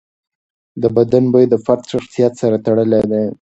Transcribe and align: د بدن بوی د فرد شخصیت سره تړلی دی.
د 0.81 0.83
بدن 0.95 1.23
بوی 1.33 1.45
د 1.49 1.55
فرد 1.65 1.83
شخصیت 1.91 2.33
سره 2.41 2.57
تړلی 2.65 3.01
دی. 3.11 3.25